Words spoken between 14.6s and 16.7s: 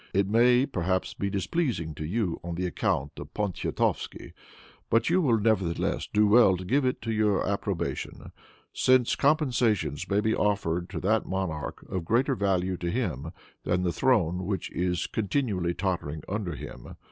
is continually tottering under